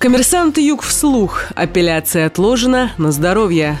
Коммерсант 0.00 0.56
Юг 0.56 0.80
вслух. 0.80 1.52
Апелляция 1.54 2.24
отложена 2.24 2.92
на 2.96 3.12
здоровье. 3.12 3.78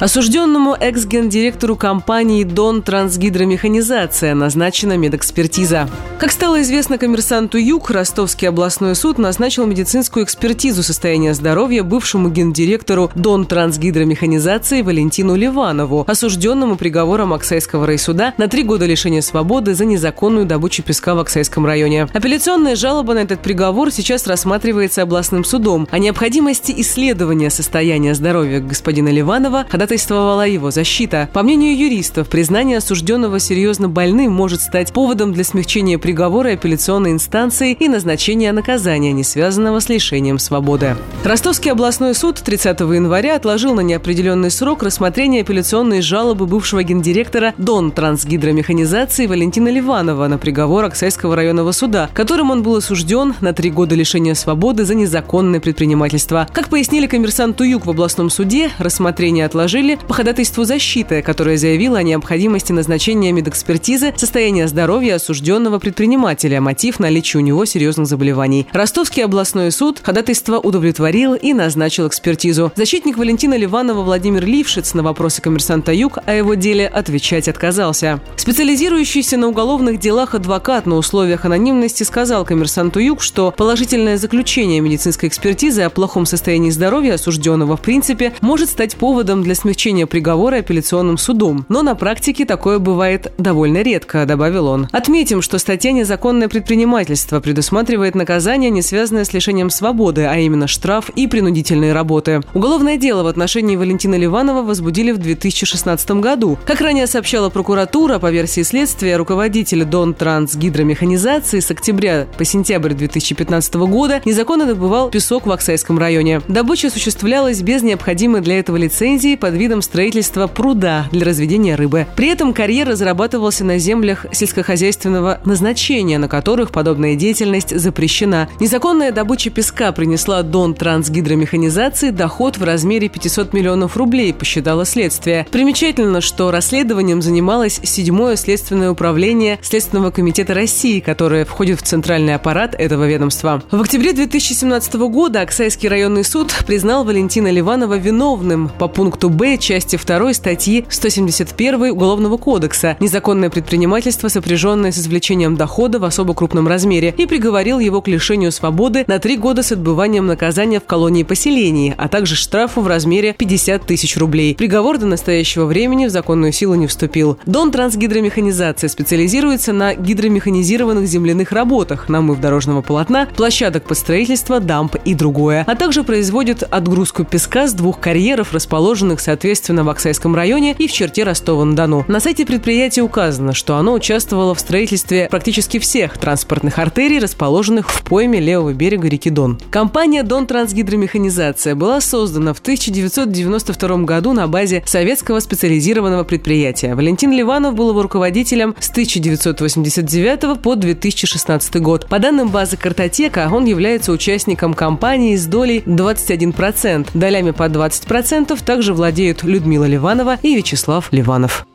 Осужденному 0.00 0.74
экс-гендиректору 0.80 1.76
компании 1.76 2.44
«Дон 2.44 2.80
Трансгидромеханизация» 2.80 4.34
назначена 4.34 4.96
медэкспертиза. 4.96 5.90
Как 6.18 6.32
стало 6.32 6.62
известно 6.62 6.96
коммерсанту 6.96 7.58
Юг, 7.58 7.90
Ростовский 7.90 8.48
областной 8.48 8.94
суд 8.94 9.18
назначил 9.18 9.66
медицинскую 9.66 10.24
экспертизу 10.24 10.82
состояния 10.82 11.34
здоровья 11.34 11.82
бывшему 11.82 12.30
гендиректору 12.30 13.10
«Дон 13.14 13.44
Трансгидромеханизации» 13.44 14.80
Валентину 14.80 15.34
Ливанову, 15.36 16.06
осужденному 16.08 16.76
приговором 16.76 17.34
Оксайского 17.34 17.86
райсуда 17.86 18.32
на 18.38 18.48
три 18.48 18.62
года 18.62 18.86
лишения 18.86 19.20
свободы 19.20 19.74
за 19.74 19.84
незаконную 19.84 20.46
добычу 20.46 20.82
песка 20.82 21.14
в 21.14 21.18
Оксайском 21.18 21.66
районе. 21.66 22.08
Апелляционная 22.14 22.74
жалоба 22.74 23.12
на 23.12 23.18
этот 23.18 23.40
приговор 23.40 23.90
сейчас 23.90 24.26
рассматривается 24.26 25.02
областным 25.02 25.44
судом. 25.44 25.86
О 25.90 25.98
необходимости 25.98 26.72
исследования 26.78 27.50
состояния 27.50 28.14
здоровья 28.14 28.60
господина 28.60 29.10
Ливанова 29.10 29.66
ходатайствовал 29.68 29.89
ходатайствовала 29.90 30.46
его 30.46 30.70
защита. 30.70 31.28
По 31.32 31.42
мнению 31.42 31.76
юристов, 31.76 32.28
признание 32.28 32.78
осужденного 32.78 33.40
серьезно 33.40 33.88
больным 33.88 34.32
может 34.32 34.62
стать 34.62 34.92
поводом 34.92 35.32
для 35.32 35.42
смягчения 35.42 35.98
приговора 35.98 36.52
апелляционной 36.52 37.10
инстанции 37.10 37.72
и 37.72 37.88
назначения 37.88 38.52
наказания, 38.52 39.12
не 39.12 39.24
связанного 39.24 39.80
с 39.80 39.88
лишением 39.88 40.38
свободы. 40.38 40.96
Ростовский 41.24 41.72
областной 41.72 42.14
суд 42.14 42.36
30 42.36 42.78
января 42.80 43.34
отложил 43.34 43.74
на 43.74 43.80
неопределенный 43.80 44.52
срок 44.52 44.84
рассмотрение 44.84 45.42
апелляционной 45.42 46.02
жалобы 46.02 46.46
бывшего 46.46 46.84
гендиректора 46.84 47.52
Дон 47.58 47.90
трансгидромеханизации 47.90 49.26
Валентина 49.26 49.70
Ливанова 49.70 50.28
на 50.28 50.38
приговор 50.38 50.84
Оксайского 50.84 51.34
районного 51.34 51.72
суда, 51.72 52.08
которым 52.14 52.52
он 52.52 52.62
был 52.62 52.76
осужден 52.76 53.34
на 53.40 53.52
три 53.52 53.70
года 53.70 53.96
лишения 53.96 54.34
свободы 54.34 54.84
за 54.84 54.94
незаконное 54.94 55.58
предпринимательство. 55.58 56.46
Как 56.52 56.68
пояснили 56.68 57.08
коммерсанту 57.08 57.64
Юг 57.64 57.86
в 57.86 57.90
областном 57.90 58.30
суде, 58.30 58.70
рассмотрение 58.78 59.46
отложили 59.46 59.79
предложили 59.80 60.06
по 60.06 60.14
ходатайству 60.14 60.64
защиты, 60.64 61.22
которая 61.22 61.56
заявила 61.56 61.98
о 61.98 62.02
необходимости 62.02 62.72
назначения 62.72 63.32
медэкспертизы 63.32 64.12
состояния 64.16 64.68
здоровья 64.68 65.14
осужденного 65.14 65.78
предпринимателя, 65.78 66.60
мотив 66.60 67.00
наличия 67.00 67.38
у 67.38 67.40
него 67.40 67.64
серьезных 67.64 68.06
заболеваний. 68.06 68.66
Ростовский 68.72 69.24
областной 69.24 69.70
суд 69.72 70.00
ходатайство 70.02 70.58
удовлетворил 70.58 71.34
и 71.34 71.54
назначил 71.54 72.08
экспертизу. 72.08 72.72
Защитник 72.76 73.16
Валентина 73.16 73.56
Ливанова 73.56 74.02
Владимир 74.02 74.44
Лившиц 74.44 74.94
на 74.94 75.02
вопросы 75.02 75.40
коммерсанта 75.40 75.92
Юг 75.92 76.18
о 76.26 76.32
его 76.32 76.54
деле 76.54 76.86
отвечать 76.86 77.48
отказался. 77.48 78.20
Специализирующийся 78.36 79.36
на 79.36 79.48
уголовных 79.48 79.98
делах 79.98 80.34
адвокат 80.34 80.86
на 80.86 80.96
условиях 80.96 81.44
анонимности 81.44 82.02
сказал 82.02 82.44
коммерсанту 82.44 83.00
Юг, 83.00 83.22
что 83.22 83.52
положительное 83.56 84.18
заключение 84.18 84.80
медицинской 84.80 85.28
экспертизы 85.28 85.82
о 85.82 85.90
плохом 85.90 86.26
состоянии 86.26 86.70
здоровья 86.70 87.14
осужденного 87.14 87.76
в 87.76 87.80
принципе 87.80 88.34
может 88.40 88.68
стать 88.68 88.96
поводом 88.96 89.42
для 89.42 89.54
смягчения 89.54 89.69
смягчения 89.70 90.06
приговора 90.06 90.56
апелляционным 90.56 91.16
судом. 91.16 91.64
Но 91.68 91.82
на 91.82 91.94
практике 91.94 92.44
такое 92.44 92.80
бывает 92.80 93.32
довольно 93.38 93.82
редко, 93.82 94.26
добавил 94.26 94.66
он. 94.66 94.88
Отметим, 94.90 95.42
что 95.42 95.58
статья 95.58 95.92
«Незаконное 95.92 96.48
предпринимательство» 96.48 97.38
предусматривает 97.38 98.16
наказание, 98.16 98.68
не 98.70 98.82
связанное 98.82 99.24
с 99.24 99.32
лишением 99.32 99.70
свободы, 99.70 100.24
а 100.24 100.36
именно 100.38 100.66
штраф 100.66 101.08
и 101.10 101.28
принудительные 101.28 101.92
работы. 101.92 102.40
Уголовное 102.52 102.96
дело 102.96 103.22
в 103.22 103.28
отношении 103.28 103.76
Валентина 103.76 104.16
Ливанова 104.16 104.62
возбудили 104.62 105.12
в 105.12 105.18
2016 105.18 106.10
году. 106.12 106.58
Как 106.66 106.80
ранее 106.80 107.06
сообщала 107.06 107.48
прокуратура, 107.48 108.18
по 108.18 108.32
версии 108.32 108.62
следствия, 108.62 109.16
руководитель 109.16 109.84
Дон 109.84 110.14
Транс 110.14 110.56
гидромеханизации 110.56 111.60
с 111.60 111.70
октября 111.70 112.26
по 112.36 112.44
сентябрь 112.44 112.94
2015 112.94 113.74
года 113.74 114.20
незаконно 114.24 114.66
добывал 114.66 115.10
песок 115.10 115.46
в 115.46 115.52
Оксайском 115.52 115.96
районе. 115.96 116.42
Добыча 116.48 116.88
осуществлялась 116.88 117.62
без 117.62 117.82
необходимой 117.82 118.40
для 118.40 118.58
этого 118.58 118.76
лицензии 118.76 119.36
под 119.50 119.56
видом 119.56 119.82
строительства 119.82 120.46
пруда 120.46 121.08
для 121.10 121.26
разведения 121.26 121.74
рыбы. 121.74 122.06
При 122.14 122.28
этом 122.28 122.54
карьер 122.54 122.86
разрабатывался 122.88 123.64
на 123.64 123.78
землях 123.78 124.26
сельскохозяйственного 124.30 125.40
назначения, 125.44 126.18
на 126.18 126.28
которых 126.28 126.70
подобная 126.70 127.16
деятельность 127.16 127.76
запрещена. 127.76 128.48
Незаконная 128.60 129.10
добыча 129.10 129.50
песка 129.50 129.90
принесла 129.90 130.44
Дон 130.44 130.74
трансгидромеханизации 130.74 132.10
доход 132.10 132.58
в 132.58 132.62
размере 132.62 133.08
500 133.08 133.52
миллионов 133.52 133.96
рублей, 133.96 134.32
посчитало 134.32 134.84
следствие. 134.84 135.44
Примечательно, 135.50 136.20
что 136.20 136.52
расследованием 136.52 137.20
занималось 137.20 137.80
седьмое 137.82 138.36
следственное 138.36 138.92
управление 138.92 139.58
Следственного 139.62 140.12
комитета 140.12 140.54
России, 140.54 141.00
которое 141.00 141.44
входит 141.44 141.80
в 141.80 141.82
центральный 141.82 142.36
аппарат 142.36 142.76
этого 142.78 143.08
ведомства. 143.08 143.64
В 143.72 143.80
октябре 143.80 144.12
2017 144.12 144.94
года 144.94 145.40
Оксайский 145.40 145.88
районный 145.88 146.22
суд 146.22 146.54
признал 146.68 147.02
Валентина 147.02 147.50
Ливанова 147.50 147.98
виновным 147.98 148.68
по 148.68 148.86
пункту 148.86 149.28
Б 149.40 149.56
части 149.56 149.96
2 149.96 150.34
статьи 150.34 150.84
171 150.90 151.92
Уголовного 151.92 152.36
кодекса 152.36 152.98
«Незаконное 153.00 153.48
предпринимательство, 153.48 154.28
сопряженное 154.28 154.92
с 154.92 154.98
извлечением 154.98 155.56
дохода 155.56 155.98
в 155.98 156.04
особо 156.04 156.34
крупном 156.34 156.68
размере» 156.68 157.14
и 157.16 157.24
приговорил 157.24 157.78
его 157.78 158.02
к 158.02 158.08
лишению 158.08 158.52
свободы 158.52 159.02
на 159.06 159.18
три 159.18 159.38
года 159.38 159.62
с 159.62 159.72
отбыванием 159.72 160.26
наказания 160.26 160.78
в 160.78 160.84
колонии 160.84 161.22
поселений, 161.22 161.94
а 161.96 162.08
также 162.08 162.36
штрафу 162.36 162.82
в 162.82 162.86
размере 162.86 163.32
50 163.32 163.86
тысяч 163.86 164.18
рублей. 164.18 164.54
Приговор 164.54 164.98
до 164.98 165.06
настоящего 165.06 165.64
времени 165.64 166.04
в 166.04 166.10
законную 166.10 166.52
силу 166.52 166.74
не 166.74 166.86
вступил. 166.86 167.38
Дон 167.46 167.72
трансгидромеханизация 167.72 168.88
специализируется 168.88 169.72
на 169.72 169.94
гидромеханизированных 169.94 171.06
земляных 171.06 171.52
работах, 171.52 172.10
намыв 172.10 172.40
дорожного 172.40 172.82
полотна, 172.82 173.26
площадок 173.34 173.84
под 173.84 173.96
строительство, 173.96 174.60
дамп 174.60 174.96
и 175.06 175.14
другое, 175.14 175.64
а 175.66 175.76
также 175.76 176.04
производит 176.04 176.62
отгрузку 176.62 177.24
песка 177.24 177.68
с 177.68 177.72
двух 177.72 178.00
карьеров, 178.00 178.52
расположенных, 178.52 179.18
соответственно, 179.18 179.29
соответственно, 179.30 179.84
в 179.84 179.88
Оксайском 179.88 180.34
районе 180.34 180.74
и 180.76 180.88
в 180.88 180.92
черте 180.92 181.22
Ростова-на-Дону. 181.22 182.04
На 182.08 182.18
сайте 182.18 182.44
предприятия 182.44 183.02
указано, 183.02 183.54
что 183.54 183.76
оно 183.76 183.92
участвовало 183.92 184.56
в 184.56 184.60
строительстве 184.60 185.28
практически 185.30 185.78
всех 185.78 186.18
транспортных 186.18 186.80
артерий, 186.80 187.20
расположенных 187.20 187.90
в 187.90 188.02
пойме 188.02 188.40
левого 188.40 188.72
берега 188.72 189.06
реки 189.06 189.30
Дон. 189.30 189.60
Компания 189.70 190.24
«Дон 190.24 190.48
Трансгидромеханизация» 190.48 191.76
была 191.76 192.00
создана 192.00 192.54
в 192.54 192.58
1992 192.58 193.98
году 193.98 194.32
на 194.32 194.48
базе 194.48 194.82
советского 194.84 195.38
специализированного 195.38 196.24
предприятия. 196.24 196.96
Валентин 196.96 197.30
Ливанов 197.30 197.76
был 197.76 197.90
его 197.90 198.02
руководителем 198.02 198.74
с 198.80 198.90
1989 198.90 200.60
по 200.60 200.74
2016 200.74 201.76
год. 201.76 202.08
По 202.08 202.18
данным 202.18 202.48
базы 202.48 202.76
«Картотека», 202.76 203.48
он 203.52 203.64
является 203.64 204.10
участником 204.10 204.74
компании 204.74 205.36
с 205.36 205.46
долей 205.46 205.84
21%. 205.86 207.10
Долями 207.14 207.52
по 207.52 207.68
20% 207.68 208.58
также 208.64 208.92
владеют 209.20 209.44
Людмила 209.44 209.84
Ливанова 209.84 210.38
и 210.42 210.56
Вячеслав 210.56 211.08
Ливанов. 211.12 211.66